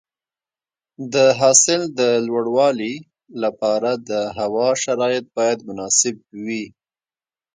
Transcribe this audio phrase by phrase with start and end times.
[1.13, 2.95] د حاصل د لوړوالي
[3.43, 6.65] لپاره د هوا شرایط باید مناسب وي.